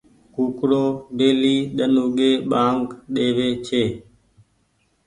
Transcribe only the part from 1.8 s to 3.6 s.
اوڳي ٻآنگ ۮيوي